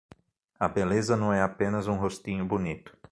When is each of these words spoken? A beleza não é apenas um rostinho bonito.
A 0.59 0.67
beleza 0.67 1.15
não 1.15 1.31
é 1.31 1.43
apenas 1.43 1.85
um 1.85 1.95
rostinho 1.95 2.43
bonito. 2.43 2.97